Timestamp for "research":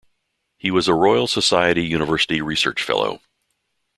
2.41-2.81